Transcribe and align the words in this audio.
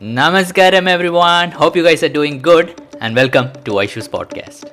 Namaskaram, 0.00 0.88
everyone. 0.88 1.50
Hope 1.50 1.76
you 1.76 1.82
guys 1.82 2.02
are 2.02 2.08
doing 2.08 2.40
good, 2.40 2.80
and 3.02 3.14
welcome 3.14 3.52
to 3.64 3.72
Aishu's 3.72 4.08
podcast. 4.08 4.64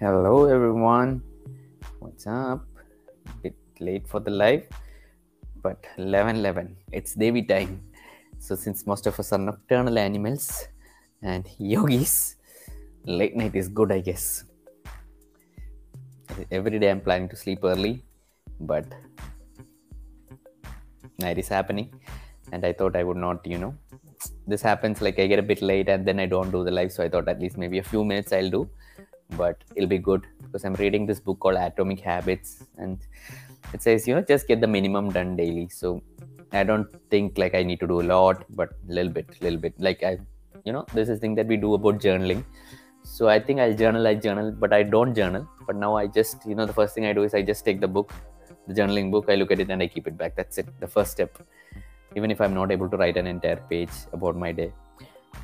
Hello, 0.00 0.46
everyone. 0.46 1.22
What's 2.14 2.28
up? 2.28 2.64
Bit 3.42 3.56
late 3.80 4.06
for 4.06 4.20
the 4.20 4.30
live, 4.30 4.68
but 5.60 5.84
11 5.98 6.36
11. 6.36 6.76
It's 6.92 7.12
Devi 7.12 7.42
time. 7.42 7.82
So, 8.38 8.54
since 8.54 8.86
most 8.86 9.08
of 9.08 9.18
us 9.18 9.32
are 9.32 9.38
nocturnal 9.38 9.98
animals 9.98 10.68
and 11.22 11.44
yogis, 11.58 12.36
late 13.04 13.34
night 13.34 13.56
is 13.56 13.68
good, 13.68 13.90
I 13.90 13.98
guess. 13.98 14.44
Every 16.52 16.78
day 16.78 16.92
I'm 16.92 17.00
planning 17.00 17.28
to 17.30 17.36
sleep 17.36 17.64
early, 17.64 18.04
but 18.60 18.86
night 21.18 21.38
is 21.38 21.48
happening, 21.48 21.92
and 22.52 22.64
I 22.64 22.72
thought 22.72 22.94
I 22.94 23.02
would 23.02 23.16
not, 23.16 23.44
you 23.44 23.58
know. 23.58 23.74
This 24.46 24.62
happens 24.62 25.02
like 25.02 25.18
I 25.18 25.26
get 25.26 25.40
a 25.40 25.48
bit 25.54 25.62
late 25.62 25.88
and 25.88 26.06
then 26.06 26.20
I 26.20 26.26
don't 26.26 26.52
do 26.52 26.62
the 26.62 26.70
live, 26.70 26.92
so 26.92 27.02
I 27.02 27.08
thought 27.08 27.28
at 27.28 27.40
least 27.40 27.58
maybe 27.58 27.78
a 27.78 27.88
few 27.92 28.04
minutes 28.04 28.32
I'll 28.32 28.50
do 28.50 28.70
but 29.36 29.64
it'll 29.74 29.88
be 29.88 29.98
good 29.98 30.26
because 30.54 30.64
I'm 30.64 30.74
reading 30.74 31.04
this 31.04 31.18
book 31.18 31.40
called 31.40 31.56
Atomic 31.56 31.98
Habits 31.98 32.64
and 32.78 32.98
it 33.72 33.82
says, 33.82 34.06
you 34.06 34.14
know, 34.14 34.22
just 34.22 34.46
get 34.46 34.60
the 34.60 34.68
minimum 34.68 35.10
done 35.10 35.34
daily. 35.34 35.68
So 35.68 36.00
I 36.52 36.62
don't 36.62 36.86
think 37.10 37.38
like 37.38 37.56
I 37.56 37.64
need 37.64 37.80
to 37.80 37.88
do 37.88 38.00
a 38.00 38.06
lot, 38.14 38.44
but 38.50 38.68
a 38.88 38.92
little 38.92 39.10
bit, 39.10 39.26
little 39.40 39.58
bit. 39.58 39.74
Like 39.78 40.04
I, 40.04 40.18
you 40.64 40.72
know, 40.72 40.86
this 40.94 41.08
is 41.08 41.18
thing 41.18 41.34
that 41.34 41.48
we 41.48 41.56
do 41.56 41.74
about 41.74 41.98
journaling. 41.98 42.44
So 43.02 43.28
I 43.28 43.40
think 43.40 43.58
I'll 43.58 43.74
journal, 43.74 44.06
I 44.06 44.14
journal, 44.14 44.52
but 44.52 44.72
I 44.72 44.84
don't 44.84 45.12
journal. 45.12 45.48
But 45.66 45.74
now 45.74 45.96
I 45.96 46.06
just, 46.06 46.46
you 46.46 46.54
know, 46.54 46.66
the 46.66 46.72
first 46.72 46.94
thing 46.94 47.04
I 47.06 47.12
do 47.12 47.24
is 47.24 47.34
I 47.34 47.42
just 47.42 47.64
take 47.64 47.80
the 47.80 47.88
book, 47.88 48.12
the 48.68 48.74
journaling 48.74 49.10
book, 49.10 49.26
I 49.28 49.34
look 49.34 49.50
at 49.50 49.58
it 49.58 49.70
and 49.70 49.82
I 49.82 49.88
keep 49.88 50.06
it 50.06 50.16
back. 50.16 50.36
That's 50.36 50.58
it. 50.58 50.68
The 50.78 50.86
first 50.86 51.10
step. 51.10 51.36
Even 52.14 52.30
if 52.30 52.40
I'm 52.40 52.54
not 52.54 52.70
able 52.70 52.88
to 52.88 52.96
write 52.96 53.16
an 53.16 53.26
entire 53.26 53.60
page 53.68 53.90
about 54.12 54.36
my 54.36 54.52
day. 54.52 54.72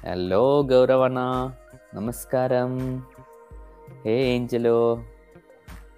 Hello, 0.05 0.63
Gauravana. 0.63 1.53
Namaskaram. 1.93 3.03
Hey 4.04 4.36
Angelo, 4.36 5.04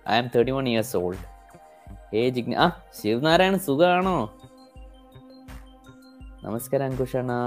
I 0.05 0.17
am 0.17 0.29
31 0.29 0.67
years 0.67 0.91
old. 0.95 1.17
Hey 2.11 2.25
Jigna, 2.35 2.55
ആ 2.63 2.67
ശിവനാരായണ 2.99 3.55
സുഖാണോ 3.67 4.17
नमस्कार 6.45 6.81
अंकुशाना 6.87 7.37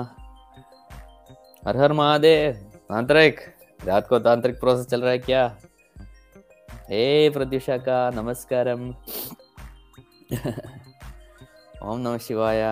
हर 1.66 1.76
हर 1.82 1.92
महादेव 2.00 2.52
तांत्रिक 2.90 3.40
रात 3.88 4.04
को 4.10 4.18
तांत्रिक 4.26 4.56
process 4.62 4.86
चल 4.92 5.00
रहा 5.06 5.12
है 5.16 5.20
क्या 5.28 5.42
हे 6.90 7.02
प्रत्युषा 7.36 7.76
का 7.88 7.98
नमस्कारम 8.18 8.82
ओम 11.88 11.98
नमः 12.06 12.18
शिवाय 12.28 12.62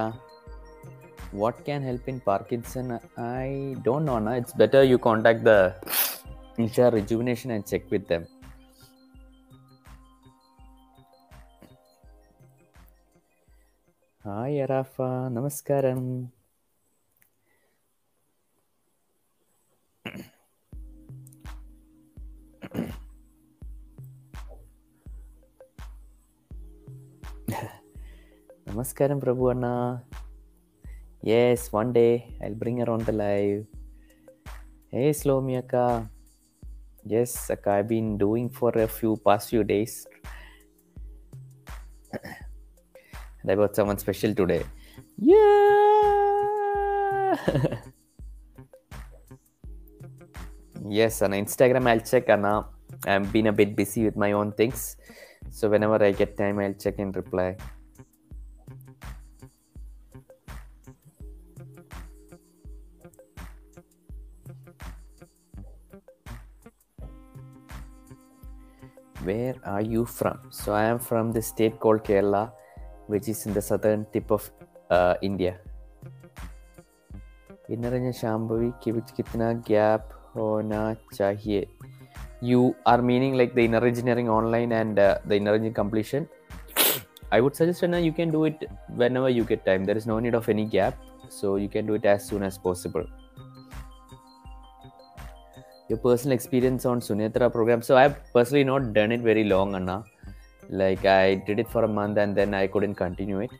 what 1.32 1.56
can 1.64 1.82
help 1.82 2.04
in 2.08 2.18
parkinson 2.20 2.86
i 3.18 3.74
don't 3.86 4.04
know 4.08 4.18
na 4.18 4.32
it's 4.40 4.54
better 4.62 4.82
you 4.90 4.98
contact 4.98 5.42
the 5.44 5.58
Isha 6.57 6.91
Rejuvenation 6.91 7.49
and 7.51 7.65
check 7.65 7.89
with 7.89 8.07
them. 8.07 8.27
Hi 14.23 14.61
Arafa, 14.61 15.33
Namaskaram. 15.33 16.29
Namaskaram 28.67 29.19
Prabhu 29.19 29.51
Anna. 29.51 30.03
Yes, 31.21 31.71
one 31.71 31.91
day 31.93 32.37
I'll 32.41 32.53
bring 32.53 32.77
her 32.77 32.89
on 32.89 32.99
the 33.03 33.11
live. 33.11 33.65
Hey 34.89 35.09
Slomiaka. 35.09 36.12
Yes, 37.05 37.49
like 37.49 37.67
I've 37.67 37.87
been 37.87 38.17
doing 38.17 38.49
for 38.49 38.69
a 38.69 38.87
few 38.87 39.17
past 39.25 39.49
few 39.49 39.63
days. 39.63 40.07
and 42.13 43.51
I 43.51 43.55
got 43.55 43.75
someone 43.75 43.97
special 43.97 44.33
today. 44.33 44.63
Yeah. 45.17 45.35
yes, 50.87 51.21
on 51.21 51.31
Instagram 51.31 51.87
I'll 51.87 51.99
check 51.99 52.29
Anna. 52.29 52.67
I've 53.05 53.31
been 53.33 53.47
a 53.47 53.53
bit 53.53 53.75
busy 53.75 54.05
with 54.05 54.15
my 54.15 54.31
own 54.31 54.53
things. 54.53 54.95
So 55.49 55.69
whenever 55.69 56.01
I 56.01 56.11
get 56.11 56.37
time 56.37 56.59
I'll 56.59 56.73
check 56.73 56.99
and 56.99 57.13
reply. 57.15 57.57
where 69.23 69.55
are 69.63 69.81
you 69.81 70.05
from? 70.05 70.39
So 70.49 70.73
I 70.73 70.83
am 70.85 70.99
from 70.99 71.31
the 71.31 71.41
state 71.41 71.79
called 71.79 72.03
Kerala, 72.03 72.51
which 73.07 73.27
is 73.27 73.45
in 73.45 73.53
the 73.53 73.61
southern 73.61 74.05
tip 74.11 74.31
of 74.31 74.49
uh, 74.89 75.15
India. 75.21 75.59
Inaranya 77.69 78.13
Shambhavi 78.21 78.73
kitna 78.83 79.63
gap 79.65 80.13
hona 80.35 80.97
chahiye. 81.13 81.67
You 82.41 82.75
are 82.85 83.01
meaning 83.01 83.35
like 83.35 83.55
the 83.55 83.63
inner 83.65 83.85
engineering 83.85 84.29
online 84.29 84.73
and 84.73 84.99
uh, 84.99 85.17
the 85.25 85.37
inner 85.37 85.53
engineering 85.53 85.73
completion. 85.73 86.27
I 87.31 87.39
would 87.41 87.55
suggest 87.55 87.81
that 87.81 88.03
you 88.03 88.11
can 88.11 88.31
do 88.31 88.43
it 88.45 88.69
whenever 88.89 89.29
you 89.29 89.43
get 89.43 89.65
time. 89.65 89.85
There 89.85 89.97
is 89.97 90.05
no 90.05 90.19
need 90.19 90.35
of 90.35 90.49
any 90.49 90.65
gap. 90.65 90.97
So 91.29 91.55
you 91.55 91.69
can 91.69 91.87
do 91.87 91.93
it 91.95 92.05
as 92.05 92.27
soon 92.27 92.43
as 92.43 92.57
possible 92.57 93.05
your 95.93 96.01
personal 96.05 96.33
experience 96.39 96.85
on 96.91 96.99
Sunetra 97.07 97.51
program. 97.51 97.81
So 97.81 97.95
I've 97.97 98.15
personally 98.33 98.63
not 98.63 98.93
done 98.93 99.11
it 99.11 99.21
very 99.21 99.43
long, 99.43 99.75
Anna. 99.75 100.03
Like 100.69 101.05
I 101.05 101.35
did 101.47 101.59
it 101.59 101.69
for 101.69 101.83
a 101.83 101.91
month 101.99 102.17
and 102.17 102.35
then 102.35 102.53
I 102.53 102.65
couldn't 102.67 102.95
continue 102.95 103.39
it. 103.45 103.51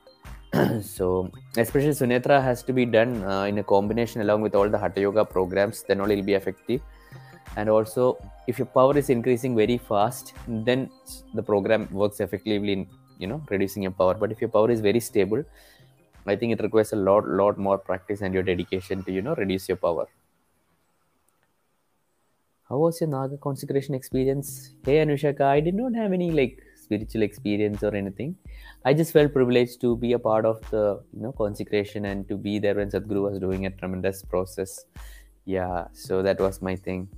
so 0.95 1.31
especially 1.57 1.95
Sunetra 2.01 2.41
has 2.41 2.63
to 2.63 2.73
be 2.73 2.85
done 2.85 3.23
uh, 3.23 3.44
in 3.44 3.57
a 3.59 3.63
combination 3.63 4.21
along 4.21 4.41
with 4.41 4.55
all 4.55 4.69
the 4.69 4.77
Hatha 4.77 5.01
Yoga 5.01 5.25
programs. 5.25 5.83
Then 5.88 6.01
only 6.01 6.13
it'll 6.13 6.25
be 6.25 6.33
effective. 6.33 6.81
And 7.55 7.69
also, 7.69 8.17
if 8.47 8.57
your 8.57 8.65
power 8.65 8.97
is 8.97 9.09
increasing 9.09 9.55
very 9.55 9.77
fast, 9.77 10.33
then 10.47 10.89
the 11.35 11.44
program 11.44 11.88
works 11.91 12.19
effectively 12.19 12.73
in 12.73 12.88
you 13.19 13.27
know 13.27 13.41
reducing 13.50 13.83
your 13.83 13.91
power. 13.91 14.15
But 14.15 14.31
if 14.31 14.41
your 14.41 14.50
power 14.50 14.71
is 14.71 14.81
very 14.81 15.00
stable, 15.00 15.44
I 16.25 16.35
think 16.35 16.53
it 16.53 16.63
requires 16.63 16.94
a 16.94 16.95
lot, 16.95 17.27
lot 17.27 17.59
more 17.59 17.77
practice 17.77 18.21
and 18.21 18.33
your 18.33 18.44
dedication 18.44 19.03
to 19.03 19.11
you 19.11 19.21
know 19.21 19.35
reduce 19.35 19.69
your 19.69 19.77
power. 19.77 20.07
How 22.73 22.79
was 22.79 23.00
your 23.00 23.07
Naga 23.07 23.38
consecration 23.38 23.94
experience? 23.94 24.73
Hey 24.84 24.95
Anushaka, 25.06 25.41
I 25.41 25.59
did 25.59 25.75
not 25.75 25.94
have 25.94 26.11
any 26.11 26.31
like 26.31 26.59
spiritual 26.75 27.22
experience 27.22 27.84
or 27.84 27.94
anything. 27.94 28.35
I 28.84 28.95
just 28.95 29.13
felt 29.13 29.31
privileged 29.31 29.79
to 29.81 29.95
be 29.95 30.13
a 30.13 30.17
part 30.17 30.44
of 30.44 30.59
the 30.72 31.00
you 31.13 31.22
know 31.22 31.33
consecration 31.33 32.06
and 32.06 32.28
to 32.29 32.35
be 32.35 32.57
there 32.57 32.73
when 32.73 32.89
Sadhguru 32.89 33.22
was 33.29 33.38
doing 33.38 33.67
a 33.67 33.69
tremendous 33.69 34.23
process. 34.23 34.85
Yeah, 35.45 35.85
so 35.91 36.23
that 36.23 36.39
was 36.39 36.63
my 36.63 36.75
thing. 36.75 37.09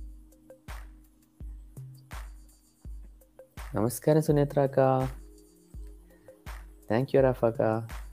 Namaskar 3.72 4.18
Sunetra 4.28 4.70
ka. 4.70 5.08
Thank 6.86 7.14
you 7.14 7.20
Rafa 7.20 7.52
ka. 7.52 8.05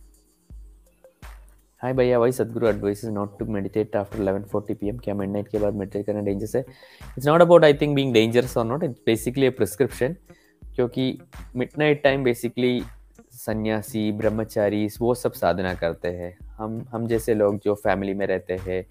Hi 1.84 1.94
भैया, 1.94 2.18
वही 2.20 2.32
Sadhguru 2.32 2.68
advice 2.68 3.04
not 3.06 3.38
to 3.40 3.46
meditate 3.46 3.96
after 3.96 4.20
11:40 4.20 4.76
PM 4.80 4.98
क्या 4.98 5.14
midnight 5.16 5.48
के 5.48 5.60
बाद 5.60 5.74
meditate 5.76 6.06
करना 6.06 6.22
dangerous 6.22 6.56
है? 6.56 6.62
It's 7.18 7.28
not 7.28 7.42
about 7.42 7.64
I 7.64 7.74
think 7.82 7.96
being 7.96 8.14
dangerous 8.14 8.56
और 8.58 8.66
not 8.66 8.84
it's 8.84 9.02
basically 9.06 9.46
a 9.46 9.50
prescription 9.58 10.16
क्योंकि 10.76 11.20
midnight 11.56 12.02
time 12.04 12.24
basically 12.24 12.82
सन्यासी, 13.36 14.12
ब्रह्मचारी, 14.12 14.88
वो 15.02 15.14
सब 15.16 15.34
साधना 15.34 15.74
करते 15.74 16.08
हैं। 16.10 16.38
हम 16.58 16.84
हम 16.92 17.08
जैसे 17.08 17.34
लोग 17.36 17.60
जो 17.64 17.76
फैमिली 17.76 18.14
में 18.14 18.26
रहते 18.28 18.60
हैं 18.68 18.84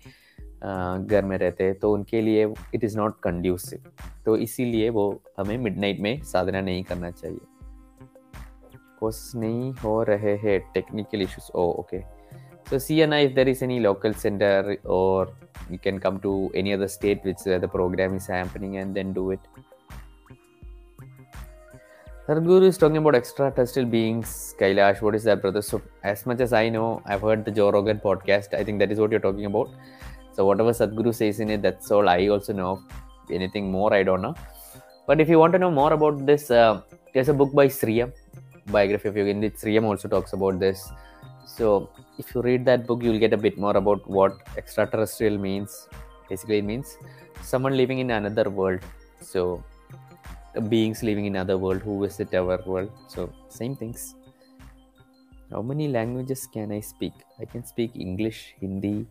घर 1.07 1.25
में 1.25 1.37
रहते 1.39 1.65
हैं 1.65 1.79
तो 1.79 1.93
उनके 1.95 2.23
लिए 2.23 2.47
इट 2.75 2.85
इज़ 2.85 2.99
नॉट 2.99 3.21
कंड्यूसिव 3.23 3.91
तो 4.27 4.37
इसीलिए 4.39 4.91
वो 4.91 5.11
हमें 5.39 5.59
मिडनाइट 5.59 6.01
में 6.01 6.23
साधना 6.25 6.61
नहीं 6.61 6.83
करना 6.85 7.11
चाहिए। 7.11 7.41
कोर्स 9.01 9.31
नहीं 9.37 9.73
हो 9.75 10.03
रहे 10.03 10.37
हैं 10.39 10.61
technical 10.75 11.23
issues 11.23 11.53
oh 11.55 11.71
okay 11.81 12.22
So 12.69 12.79
see 12.79 13.03
Anna 13.03 13.17
if 13.17 13.35
there 13.35 13.49
is 13.49 13.63
any 13.63 13.81
local 13.81 14.15
center 14.15 14.79
or 14.85 15.29
you 15.71 15.79
can 15.79 15.99
come 16.01 16.21
to 16.21 16.51
any 16.55 16.73
other 16.73 16.89
state 16.89 17.23
which 17.25 17.45
the 17.45 17.69
program 17.69 18.17
is 18.17 18.27
happening 18.27 18.79
and 18.79 18.95
then 18.95 19.13
do 19.13 19.31
it. 19.31 19.41
Sadhguru 22.27 22.63
is 22.63 22.79
talking 22.79 22.99
about 22.99 23.17
extraterrestrial 23.17 23.89
beings. 23.89 24.55
Kailash, 24.59 25.03
what 25.03 25.15
is 25.17 25.25
that, 25.25 25.43
brother? 25.43 25.61
So, 25.61 25.83
as 26.05 26.25
much 26.25 26.41
as 26.41 26.53
I 26.53 26.69
know, 26.69 27.03
I've 27.05 27.21
heard 27.21 27.45
the 27.45 27.51
Joe 27.51 27.71
Rogan 27.71 27.99
podcast. 27.99 28.55
I 28.55 28.63
think 28.63 28.79
that 28.79 28.93
is 28.93 29.01
what 29.01 29.11
you're 29.11 29.21
talking 29.21 29.45
about. 29.47 29.69
So, 30.33 30.47
whatever 30.47 30.71
Sadhguru 30.71 31.13
says 31.13 31.41
in 31.41 31.51
it, 31.51 31.63
that's 31.63 31.91
all 31.91 32.09
I 32.09 32.29
also 32.29 32.53
know. 32.53 32.85
Anything 33.31 33.73
more, 33.73 33.93
I 33.93 34.05
don't 34.05 34.23
know. 34.23 34.37
But 35.09 35.21
if 35.21 35.29
you 35.29 35.41
want 35.41 35.53
to 35.55 35.59
know 35.59 35.71
more 35.71 35.93
about 35.93 36.25
this, 36.25 36.51
uh, 36.51 36.83
there's 37.13 37.29
a 37.29 37.35
book 37.35 37.53
by 37.53 37.67
Sri 37.67 38.01
M, 38.03 38.13
biography 38.67 39.09
of 39.09 39.17
Yoga. 39.17 39.53
Sri 39.59 39.77
M 39.77 39.85
also 39.85 40.07
talks 40.07 40.33
about 40.33 40.61
this. 40.61 40.91
So, 41.47 41.91
if 42.19 42.35
you 42.35 42.43
read 42.43 42.65
that 42.67 42.87
book, 42.87 43.03
you'll 43.03 43.19
get 43.19 43.33
a 43.33 43.37
bit 43.37 43.59
more 43.59 43.77
about 43.77 44.09
what 44.09 44.39
extraterrestrial 44.57 45.39
means. 45.39 45.89
Basically, 46.29 46.59
it 46.59 46.65
means 46.65 46.97
someone 47.43 47.77
living 47.77 47.99
in 47.99 48.11
another 48.11 48.49
world. 48.49 48.81
So, 49.21 49.63
beings 50.61 51.03
living 51.03 51.27
in 51.27 51.37
other 51.37 51.57
world 51.57 51.81
who 51.83 52.01
visit 52.03 52.35
our 52.35 52.61
world 52.67 52.91
so 53.09 53.33
same 53.49 53.75
things 53.75 54.15
how 55.51 55.63
many 55.63 55.89
languages 55.89 56.47
can 56.53 56.71
i 56.73 56.81
speak 56.81 57.13
i 57.41 57.45
can 57.45 57.65
speak 57.65 57.97
english 57.97 58.55
hindi 58.61 59.07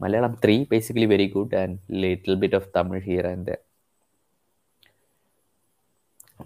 malayalam 0.00 0.36
3 0.40 0.66
basically 0.66 1.06
very 1.06 1.26
good 1.26 1.52
and 1.52 1.78
little 1.88 2.36
bit 2.36 2.54
of 2.54 2.70
tamil 2.72 3.00
here 3.00 3.26
and 3.26 3.46
there 3.46 3.62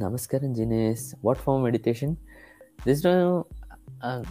namaskaram 0.00 0.54
Jinesh. 0.56 1.14
what 1.20 1.38
form 1.38 1.58
of 1.60 1.64
meditation 1.64 2.16
this 2.84 3.04
no 3.04 3.46
uh, 4.00 4.22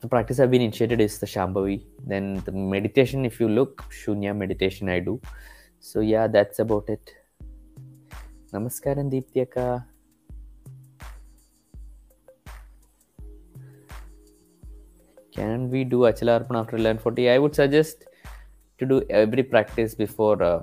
the 0.00 0.08
practice 0.08 0.40
I've 0.40 0.50
been 0.50 0.62
initiated 0.62 1.00
is 1.00 1.18
the 1.18 1.26
Shambhavi. 1.26 1.82
Then 2.06 2.42
the 2.44 2.52
meditation, 2.52 3.24
if 3.24 3.40
you 3.40 3.48
look, 3.48 3.84
Shunya 3.90 4.36
meditation 4.36 4.88
I 4.88 5.00
do. 5.00 5.20
So 5.80 6.00
yeah, 6.00 6.26
that's 6.26 6.58
about 6.58 6.88
it. 6.88 7.12
Namaskaram 8.52 9.10
Deeptyaka. 9.10 9.84
Can 15.32 15.70
we 15.70 15.84
do 15.84 16.00
Achala 16.00 16.40
Arpan 16.40 16.58
after 16.58 16.78
11.40? 16.78 17.30
I 17.30 17.38
would 17.38 17.54
suggest 17.54 18.04
to 18.78 18.86
do 18.86 19.02
every 19.10 19.42
practice 19.42 19.94
before 19.94 20.42
uh, 20.42 20.62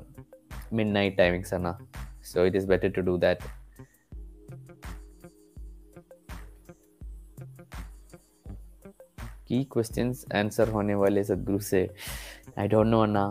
midnight 0.72 1.18
timing, 1.18 1.46
Sana. 1.46 1.78
So 2.22 2.46
it 2.46 2.56
is 2.56 2.66
better 2.66 2.90
to 2.90 3.02
do 3.02 3.18
that. 3.20 3.42
की 9.54 9.64
question 9.74 10.14
answer 10.36 10.70
होने 10.76 10.96
वाले 11.06 11.24
सदगुरु 11.24 11.60
से 11.72 11.90
I 12.60 12.68
don't 12.68 12.88
know 12.88 13.06
ना. 13.18 13.28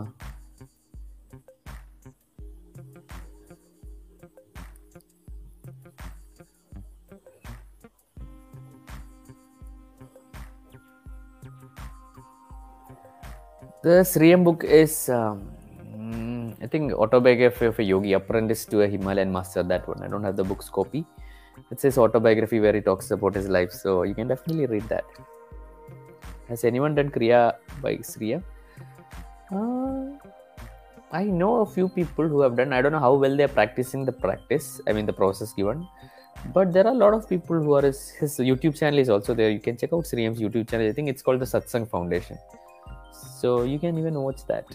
The 13.85 13.95
Sri 14.09 14.27
M 14.33 14.45
book 14.45 14.61
is, 14.63 15.09
um, 15.09 15.39
I 16.61 16.67
think, 16.67 16.93
autobiography 16.93 17.65
of 17.65 17.79
a 17.79 17.83
yogi, 17.83 18.13
apprentice 18.13 18.63
to 18.73 18.79
a 18.85 18.87
Himalayan 18.87 19.33
master. 19.33 19.63
That 19.71 19.89
one. 19.89 20.01
I 20.01 20.07
don't 20.07 20.23
have 20.23 20.37
the 20.37 20.45
book's 20.53 20.69
copy. 20.69 21.03
It 21.69 21.81
says 21.81 21.97
autobiography 21.97 22.61
where 22.61 22.73
he 22.73 22.79
talks 22.79 23.11
about 23.11 23.35
his 23.35 23.49
life, 23.49 23.73
so 23.73 24.03
you 24.03 24.15
can 24.15 24.29
definitely 24.29 24.67
read 24.67 24.87
that. 24.87 25.03
Has 26.53 26.63
anyone 26.63 26.95
done 26.95 27.09
Kriya 27.09 27.53
by 27.81 27.93
Sriya? 28.09 28.43
Uh, 29.51 30.17
I 31.11 31.23
know 31.23 31.61
a 31.61 31.65
few 31.65 31.87
people 31.89 32.27
who 32.27 32.41
have 32.41 32.55
done. 32.55 32.73
I 32.73 32.81
don't 32.81 32.91
know 32.91 33.05
how 33.07 33.13
well 33.15 33.35
they 33.35 33.45
are 33.49 33.55
practicing 33.59 34.05
the 34.05 34.11
practice. 34.25 34.81
I 34.87 34.93
mean 34.93 35.07
the 35.07 35.17
process 35.21 35.53
given. 35.53 35.87
But 36.53 36.73
there 36.73 36.85
are 36.85 36.93
a 36.93 36.99
lot 37.05 37.13
of 37.13 37.29
people 37.29 37.61
who 37.61 37.73
are 37.73 37.81
his, 37.81 38.09
his 38.19 38.37
YouTube 38.37 38.75
channel 38.77 38.99
is 38.99 39.09
also 39.09 39.33
there. 39.33 39.49
You 39.49 39.59
can 39.59 39.77
check 39.77 39.93
out 39.93 40.05
Sri 40.05 40.25
M's 40.25 40.39
YouTube 40.39 40.69
channel. 40.69 40.87
I 40.87 40.93
think 40.93 41.09
it's 41.09 41.23
called 41.23 41.39
the 41.39 41.45
Satsang 41.45 41.89
Foundation 41.89 42.37
so 43.43 43.63
you 43.63 43.77
can 43.77 43.97
even 44.01 44.15
watch 44.25 44.41
that 44.47 44.65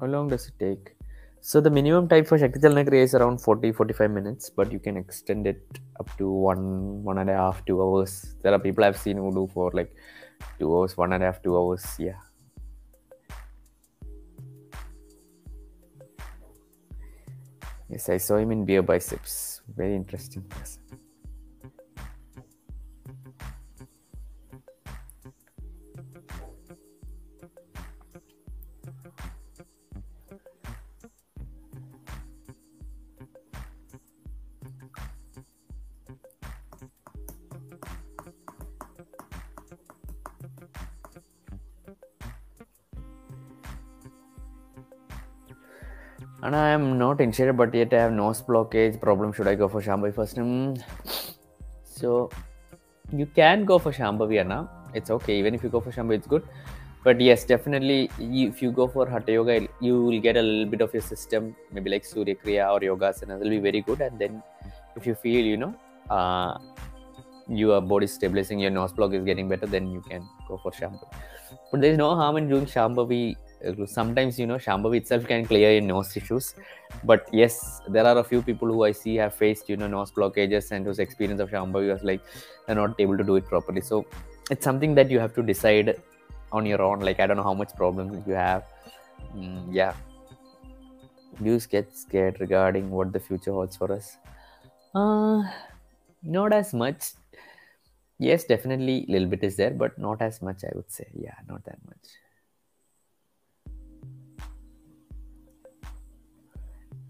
how 0.00 0.06
long 0.06 0.28
does 0.28 0.46
it 0.48 0.54
take 0.58 0.96
so 1.42 1.60
the 1.60 1.70
minimum 1.70 2.06
time 2.06 2.26
for 2.26 2.38
Shakti 2.38 2.60
Chalana 2.60 2.86
Kriya 2.86 3.02
is 3.02 3.14
around 3.14 3.40
40 3.40 3.72
45 3.72 4.10
minutes, 4.10 4.50
but 4.50 4.70
you 4.70 4.78
can 4.78 4.98
extend 4.98 5.46
it 5.46 5.62
up 5.98 6.14
to 6.18 6.30
one, 6.30 7.02
one 7.02 7.16
and 7.16 7.30
a 7.30 7.34
half, 7.34 7.64
two 7.64 7.80
hours. 7.80 8.34
There 8.42 8.52
are 8.52 8.58
people 8.58 8.84
I've 8.84 8.98
seen 8.98 9.16
who 9.16 9.32
do 9.32 9.48
for 9.54 9.70
like 9.72 9.90
two 10.58 10.76
hours, 10.76 10.98
one 10.98 11.14
and 11.14 11.22
a 11.22 11.26
half, 11.26 11.42
two 11.42 11.56
hours. 11.56 11.82
Yeah. 11.98 12.20
Yes, 17.88 18.10
I 18.10 18.18
saw 18.18 18.36
him 18.36 18.52
in 18.52 18.66
BeerBiceps. 18.66 19.62
Very 19.74 19.96
interesting 19.96 20.42
person. 20.42 20.99
And 46.42 46.56
I 46.56 46.68
am 46.70 46.98
not 46.98 47.20
insured, 47.20 47.56
but 47.56 47.74
yet 47.74 47.92
I 47.92 48.00
have 48.00 48.12
nose 48.12 48.42
blockage 48.42 49.00
problem. 49.00 49.32
Should 49.32 49.46
I 49.46 49.54
go 49.54 49.68
for 49.68 49.82
Shambhavi 49.82 50.14
first? 50.14 50.36
Mm. 50.36 50.82
So 51.84 52.30
you 53.12 53.26
can 53.26 53.64
go 53.64 53.78
for 53.78 53.92
Shambhavi, 53.92 54.40
Anna. 54.40 54.68
It's 54.94 55.10
okay. 55.10 55.38
Even 55.38 55.54
if 55.54 55.62
you 55.62 55.68
go 55.68 55.80
for 55.80 55.90
Shambhavi, 55.90 56.14
it's 56.14 56.26
good. 56.26 56.42
But 57.02 57.20
yes, 57.20 57.44
definitely, 57.44 58.10
if 58.18 58.60
you 58.62 58.70
go 58.70 58.86
for 58.86 59.08
Hatha 59.08 59.32
Yoga, 59.32 59.66
you 59.80 60.02
will 60.02 60.20
get 60.20 60.36
a 60.36 60.42
little 60.42 60.66
bit 60.66 60.80
of 60.82 60.92
your 60.92 61.02
system, 61.02 61.56
maybe 61.72 61.90
like 61.90 62.04
Surya 62.04 62.34
Kriya 62.34 62.70
or 62.72 62.80
Yogasana. 62.80 63.40
It'll 63.40 63.48
be 63.48 63.58
very 63.58 63.80
good. 63.80 64.00
And 64.00 64.18
then 64.18 64.42
if 64.96 65.06
you 65.06 65.14
feel, 65.14 65.44
you 65.44 65.56
know, 65.56 65.74
uh, 66.10 66.58
your 67.48 67.80
body 67.80 68.06
stabilizing, 68.06 68.58
your 68.58 68.70
nose 68.70 68.92
block 68.92 69.12
is 69.14 69.24
getting 69.24 69.48
better, 69.48 69.66
then 69.66 69.90
you 69.90 70.02
can 70.02 70.28
go 70.46 70.58
for 70.58 70.72
Shambhavi. 70.72 71.10
But 71.70 71.80
there 71.80 71.92
is 71.92 71.98
no 71.98 72.14
harm 72.14 72.36
in 72.36 72.48
doing 72.48 72.66
Shambhavi 72.66 73.36
sometimes 73.86 74.38
you 74.38 74.46
know 74.46 74.56
shambhavi 74.56 74.98
itself 74.98 75.26
can 75.26 75.44
clear 75.44 75.72
your 75.72 75.82
nose 75.82 76.16
issues. 76.16 76.54
But 77.04 77.28
yes 77.32 77.80
there 77.88 78.06
are 78.06 78.18
a 78.18 78.24
few 78.24 78.42
people 78.42 78.68
who 78.68 78.84
i 78.84 78.92
see 78.92 79.16
have 79.16 79.34
faced 79.34 79.68
you 79.68 79.76
know 79.76 79.86
nose 79.86 80.10
blockages 80.10 80.70
and 80.72 80.86
whose 80.86 80.98
experience 80.98 81.40
of 81.40 81.50
shambhavi 81.50 81.92
was 81.92 82.02
like 82.02 82.22
they're 82.66 82.76
not 82.76 82.94
able 82.98 83.16
to 83.16 83.24
do 83.24 83.36
it 83.36 83.46
properly. 83.46 83.80
So 83.80 84.06
it's 84.50 84.64
something 84.64 84.94
that 84.94 85.10
you 85.10 85.18
have 85.20 85.34
to 85.34 85.42
decide 85.42 86.00
on 86.52 86.66
your 86.66 86.82
own. 86.82 87.00
Like 87.00 87.20
i 87.20 87.26
don't 87.26 87.36
know 87.36 87.48
how 87.50 87.54
much 87.54 87.74
problems 87.76 88.26
you 88.26 88.34
have. 88.34 88.64
Mm, 89.34 89.66
yeah. 89.70 89.94
You 91.40 91.58
get 91.60 91.96
scared 91.96 92.40
regarding 92.40 92.90
what 92.90 93.12
the 93.12 93.20
future 93.20 93.52
holds 93.52 93.76
for 93.76 93.92
us. 93.92 94.16
Uh 94.94 95.42
not 96.22 96.52
as 96.52 96.74
much. 96.74 97.12
Yes 98.18 98.44
definitely 98.44 99.06
a 99.08 99.12
little 99.12 99.28
bit 99.28 99.44
is 99.44 99.56
there 99.56 99.70
but 99.70 99.98
not 99.98 100.20
as 100.20 100.42
much 100.42 100.64
i 100.64 100.72
would 100.74 100.90
say. 100.90 101.06
Yeah 101.14 101.38
not 101.48 101.64
that 101.64 101.78
much 101.86 102.18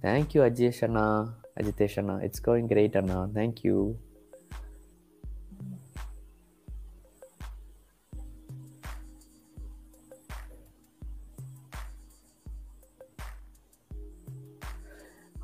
Thank 0.03 0.35
you, 0.35 0.41
Ajesh 0.41 0.83
Anna, 0.83 1.35
Ajitesh 1.59 1.99
Anna. 1.99 2.19
It's 2.23 2.41
going 2.41 2.67
great, 2.67 2.97
Anna. 2.97 3.29
Thank 3.35 3.65
you. 3.65 3.99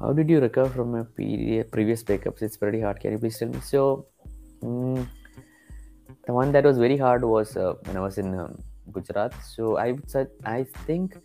How 0.00 0.12
did 0.12 0.30
you 0.30 0.40
recover 0.40 0.70
from 0.70 0.94
a 0.94 1.04
previous 1.04 2.02
breakups? 2.02 2.40
It's 2.40 2.56
pretty 2.56 2.80
hard. 2.80 3.00
Can 3.00 3.12
you 3.12 3.18
please 3.18 3.38
tell 3.38 3.48
me? 3.48 3.60
So, 3.60 4.06
mm, 4.62 5.06
the 6.26 6.32
one 6.32 6.52
that 6.52 6.64
was 6.64 6.78
very 6.78 6.96
hard 6.96 7.24
was 7.24 7.56
uh, 7.56 7.74
when 7.84 7.96
I 7.96 8.00
was 8.00 8.16
in 8.16 8.38
um, 8.38 8.62
Gujarat. 8.92 9.34
So 9.44 9.76
I 9.76 9.92
would 9.92 10.10
say 10.10 10.26
I 10.44 10.64
think 10.86 11.16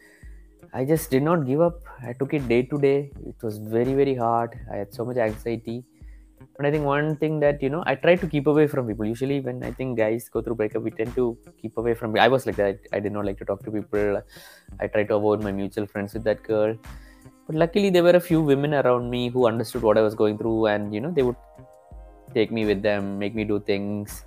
I 0.74 0.86
just 0.86 1.12
did 1.12 1.24
not 1.24 1.46
give 1.46 1.62
up. 1.62 1.80
I 2.01 2.13
took 2.13 2.34
it 2.34 2.48
day 2.48 2.63
to 2.63 2.78
day. 2.80 3.12
It 3.28 3.36
was 3.44 3.58
very, 3.58 3.94
very 3.94 4.16
hard. 4.16 4.58
I 4.72 4.78
had 4.78 4.94
so 4.94 5.06
much 5.06 5.18
anxiety. 5.18 5.80
but 6.58 6.66
i 6.68 6.72
think 6.74 6.86
one 6.90 7.08
thing 7.22 7.36
that 7.42 7.62
you 7.66 7.70
know 7.74 7.82
i 7.92 7.94
try 8.04 8.13
to 8.22 8.28
keep 8.34 8.48
away 8.51 8.63
from 8.72 8.88
people 8.90 9.08
usually 9.10 9.38
when 9.48 9.58
i 9.68 9.72
think 9.80 9.98
guys 10.00 10.28
go 10.36 10.42
through 10.46 10.56
breakup 10.62 10.84
we 10.88 10.92
tend 11.00 11.13
to 11.20 11.25
keep 11.62 11.78
away 11.82 11.94
from 12.00 12.18
i 12.25 12.28
was 12.34 12.46
like 12.50 12.58
that 12.62 12.88
i 12.98 13.00
did 13.06 13.13
not 13.18 13.28
like 13.30 13.38
to 13.42 13.48
talk 13.50 13.62
to 13.68 13.74
people 13.78 14.22
i 14.86 14.88
tried 14.96 15.08
to 15.12 15.16
avoid 15.20 15.44
my 15.48 15.54
mutual 15.60 15.88
friends 15.94 16.16
with 16.18 16.25
that 16.30 16.42
girl 16.50 16.75
but 17.48 17.56
luckily 17.63 17.90
there 17.96 18.06
were 18.10 18.18
a 18.22 18.25
few 18.30 18.42
women 18.51 18.74
around 18.82 19.10
me 19.16 19.22
who 19.36 19.48
understood 19.51 19.88
what 19.90 20.01
i 20.01 20.06
was 20.10 20.16
going 20.24 20.38
through 20.42 20.60
and 20.74 20.94
you 20.98 21.01
know 21.06 21.12
they 21.20 21.28
would 21.30 21.42
take 22.34 22.51
me 22.60 22.66
with 22.72 22.82
them 22.82 23.18
make 23.20 23.36
me 23.36 23.44
do 23.54 23.60
things 23.72 24.25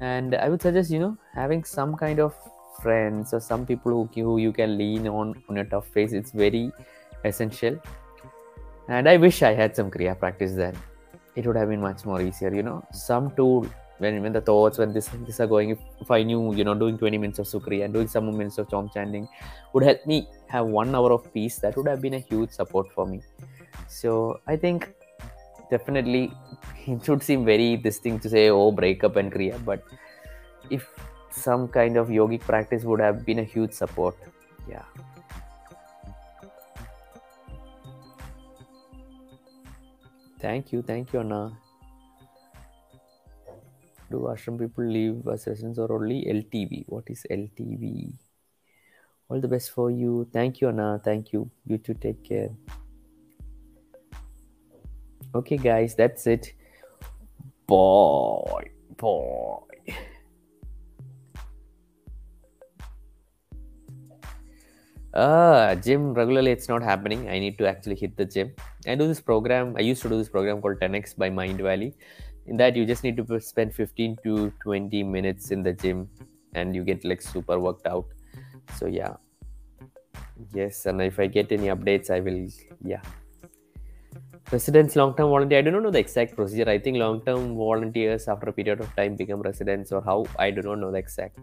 and 0.00 0.34
i 0.34 0.48
would 0.48 0.62
suggest 0.62 0.90
you 0.90 1.00
know 1.04 1.16
having 1.34 1.64
some 1.64 1.96
kind 2.04 2.20
of 2.20 2.34
friends 2.82 3.32
or 3.34 3.40
some 3.40 3.66
people 3.66 4.08
who, 4.14 4.38
you 4.38 4.52
can 4.52 4.76
lean 4.78 5.08
on 5.08 5.34
on 5.48 5.58
a 5.58 5.64
tough 5.64 5.86
phase 5.88 6.12
it's 6.12 6.32
very 6.32 6.72
essential. 7.24 7.80
And 8.88 9.08
i 9.08 9.16
wish 9.16 9.42
i 9.42 9.52
had 9.54 9.76
some 9.76 9.90
kriya 9.90 10.18
practice 10.18 10.54
then. 10.54 10.76
It 11.36 11.46
would 11.46 11.56
have 11.56 11.68
been 11.68 11.80
much 11.80 12.04
more 12.04 12.20
easier 12.20 12.52
you 12.54 12.62
know. 12.62 12.84
Some 12.92 13.30
tool 13.36 13.66
when 13.98 14.22
when 14.22 14.32
the 14.32 14.40
thoughts 14.40 14.78
when 14.78 14.92
this 14.92 15.08
this 15.26 15.40
are 15.40 15.46
going 15.46 15.70
if, 15.74 15.80
if 16.00 16.10
i 16.10 16.22
knew 16.22 16.54
you 16.58 16.64
know 16.64 16.74
doing 16.82 16.96
20 16.98 17.18
minutes 17.18 17.38
of 17.42 17.46
sukriya 17.46 17.84
and 17.84 17.92
doing 17.96 18.08
some 18.14 18.26
minutes 18.38 18.56
of 18.62 18.66
chom 18.68 18.86
chanting 18.94 19.28
would 19.72 19.84
help 19.88 20.06
me 20.12 20.26
have 20.54 20.66
one 20.66 20.94
hour 20.94 21.12
of 21.16 21.26
peace 21.34 21.58
that 21.64 21.76
would 21.76 21.90
have 21.92 22.00
been 22.06 22.14
a 22.14 22.24
huge 22.30 22.50
support 22.50 22.90
for 22.94 23.06
me. 23.06 23.20
So 23.88 24.40
i 24.46 24.56
think 24.56 24.88
definitely 25.70 26.32
it 26.86 27.04
should 27.04 27.22
seem 27.22 27.44
very 27.44 27.76
this 27.76 27.98
thing 27.98 28.18
to 28.24 28.28
say 28.36 28.48
oh 28.50 28.72
breakup 28.72 29.16
and 29.16 29.32
kriya. 29.32 29.62
But 29.64 29.84
if 30.70 30.88
some 31.30 31.68
kind 31.68 31.96
of 31.96 32.08
yogic 32.08 32.40
practice 32.40 32.84
would 32.84 33.00
have 33.00 33.24
been 33.24 33.38
a 33.38 33.44
huge 33.44 33.72
support. 33.72 34.16
Yeah. 34.68 34.82
Thank 40.40 40.72
you 40.72 40.82
thank 40.82 41.12
you 41.12 41.20
anna. 41.20 41.52
Do 44.10 44.26
ashram 44.32 44.58
people 44.58 44.84
leave 44.84 45.28
as 45.28 45.46
residents 45.46 45.78
or 45.78 45.92
only 45.92 46.24
ltv 46.24 46.84
what 46.88 47.04
is 47.08 47.26
ltv 47.30 48.12
all 49.28 49.40
the 49.40 49.46
best 49.46 49.70
for 49.70 49.90
you. 49.90 50.28
Thank 50.32 50.60
you 50.60 50.68
anna. 50.68 51.00
Thank 51.04 51.32
you. 51.32 51.48
You 51.66 51.78
too 51.78 51.94
take 51.94 52.24
care. 52.24 52.50
Okay 55.34 55.56
guys 55.56 55.94
that's 55.94 56.26
it. 56.26 56.54
Boy 57.66 58.70
boy 58.96 59.66
uh 65.20 65.74
gym 65.74 66.14
regularly 66.14 66.50
it's 66.50 66.68
not 66.68 66.82
happening. 66.82 67.28
I 67.28 67.38
need 67.38 67.58
to 67.58 67.68
actually 67.68 67.96
hit 67.96 68.16
the 68.16 68.24
gym. 68.24 68.52
I 68.86 68.94
do 68.94 69.06
this 69.06 69.20
program 69.20 69.74
i 69.76 69.80
used 69.80 70.02
to 70.02 70.08
do 70.08 70.16
this 70.16 70.28
program 70.28 70.60
called 70.62 70.80
10x 70.80 71.16
by 71.22 71.30
Mindvalley. 71.30 71.92
In 72.46 72.56
that 72.56 72.76
you 72.76 72.84
just 72.86 73.04
need 73.04 73.16
to 73.16 73.40
spend 73.40 73.74
15 73.74 74.16
to 74.24 74.52
20 74.62 75.02
minutes 75.02 75.50
in 75.50 75.62
the 75.62 75.72
gym 75.72 76.08
and 76.54 76.74
you 76.74 76.84
get 76.84 77.04
like 77.04 77.22
super 77.22 77.58
worked 77.58 77.86
out. 77.86 78.06
So 78.78 78.86
yeah. 78.86 79.16
Yes 80.54 80.86
and 80.86 81.02
if 81.02 81.18
i 81.20 81.26
get 81.26 81.52
any 81.52 81.68
updates 81.76 82.10
i 82.10 82.20
will 82.20 82.40
yeah. 82.84 83.02
Residents 84.52 84.96
long-term 84.96 85.28
volunteer 85.28 85.58
i 85.58 85.62
do 85.62 85.70
not 85.70 85.82
know 85.82 85.90
the 85.90 86.04
exact 86.06 86.34
procedure. 86.34 86.68
I 86.70 86.78
think 86.78 86.96
long-term 86.96 87.56
volunteers 87.56 88.26
after 88.26 88.48
a 88.48 88.52
period 88.52 88.80
of 88.80 88.94
time 88.96 89.16
become 89.16 89.42
residents 89.42 89.92
or 89.92 90.02
how 90.02 90.24
i 90.38 90.50
do 90.50 90.62
not 90.62 90.78
know 90.84 90.90
the 90.90 90.98
exact 90.98 91.38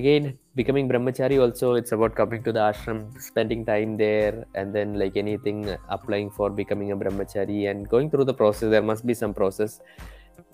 again 0.00 0.38
becoming 0.58 0.88
brahmachari 0.90 1.36
also 1.44 1.74
it's 1.74 1.92
about 1.96 2.14
coming 2.20 2.42
to 2.46 2.52
the 2.56 2.62
ashram 2.70 2.98
spending 3.20 3.62
time 3.70 3.96
there 3.96 4.46
and 4.54 4.74
then 4.74 4.94
like 5.02 5.16
anything 5.22 5.58
applying 5.96 6.30
for 6.30 6.48
becoming 6.48 6.92
a 6.92 6.96
brahmachari 6.96 7.70
and 7.70 7.88
going 7.88 8.10
through 8.10 8.24
the 8.24 8.34
process. 8.34 8.70
There 8.70 8.82
must 8.82 9.06
be 9.06 9.14
some 9.14 9.34
process 9.34 9.80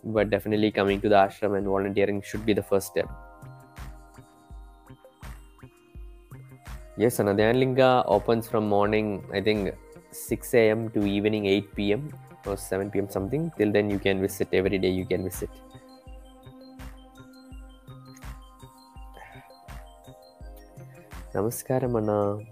but 0.02 0.30
definitely 0.30 0.70
coming 0.72 1.00
to 1.02 1.08
the 1.08 1.14
ashram 1.14 1.56
and 1.56 1.66
volunteering 1.66 2.20
should 2.20 2.44
be 2.44 2.52
the 2.52 2.62
first 2.62 2.88
step. 2.88 3.08
Yes 6.96 7.20
Anna 7.20 7.32
Dhyanalinga 7.32 8.04
opens 8.06 8.48
from 8.48 8.68
morning 8.68 9.22
i 9.32 9.40
think 9.40 9.72
6 10.10 10.54
a.m 10.54 10.90
to 10.90 11.06
evening 11.06 11.46
8 11.46 11.74
p.m 11.76 12.10
or 12.46 12.56
7 12.56 12.90
p.m 12.90 13.08
something. 13.08 13.52
Till 13.56 13.70
then 13.70 13.90
you 13.90 13.98
can 13.98 14.20
visit. 14.20 14.48
Every 14.52 14.78
day 14.78 14.90
you 14.90 15.04
can 15.06 15.22
visit 15.22 15.50
Namaskaram. 21.38 22.46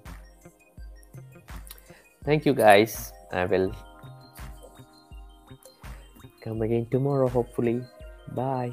Thank 2.22 2.46
you, 2.46 2.54
guys. 2.54 3.12
I 3.32 3.44
will 3.46 3.74
come 6.42 6.62
again 6.62 6.86
tomorrow, 6.90 7.26
hopefully. 7.28 7.82
Bye. 8.34 8.70